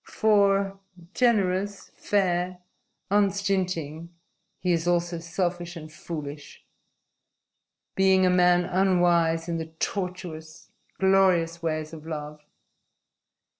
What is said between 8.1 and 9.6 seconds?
a man unwise in